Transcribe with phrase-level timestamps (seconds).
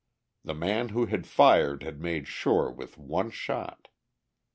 [0.43, 3.89] The man who had fired had made sure with one shot.